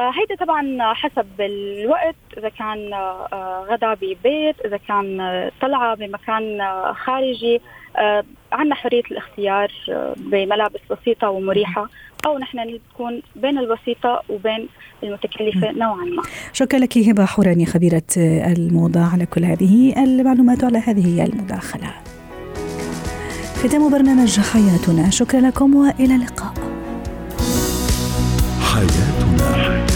آه 0.00 0.10
هيدا 0.10 0.44
طبعا 0.44 0.92
حسب 0.94 1.26
الوقت. 1.40 2.16
إذا 2.38 2.48
كان 2.48 2.92
آه 2.92 3.66
غدا 3.70 3.94
ببيت 3.94 4.60
إذا 4.64 4.76
كان 4.76 5.20
آه 5.20 5.52
طلعة 5.60 5.94
بمكان 5.94 6.58
خارجي 6.94 7.60
عندنا 8.52 8.74
حرية 8.74 9.02
الاختيار 9.10 9.72
آه 9.90 10.14
بملابس 10.16 10.80
بسيطة 10.90 11.28
ومريحة 11.30 11.88
أو 12.26 12.38
نحن 12.38 12.58
نكون 12.58 13.22
بين 13.36 13.58
البسيطة 13.58 14.22
وبين 14.28 14.68
المتكلفة 15.02 15.72
نوعا 15.72 16.04
ما. 16.04 16.22
شكرا 16.52 16.78
لك 16.78 16.98
هبة 16.98 17.24
حوراني 17.24 17.66
خبيرة 17.66 18.02
الموضة 18.16 19.04
على 19.12 19.26
كل 19.26 19.44
هذه 19.44 20.04
المعلومات 20.04 20.62
وعلى 20.62 20.78
هذه 20.78 21.24
المداخلة. 21.24 21.94
ختام 23.56 23.90
برنامج 23.90 24.40
حياتنا 24.40 25.10
شكرا 25.10 25.40
لكم 25.40 25.76
وإلى 25.76 26.14
اللقاء. 26.14 26.54
حياتنا 28.74 29.86